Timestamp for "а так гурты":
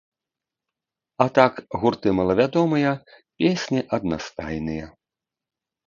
1.25-2.07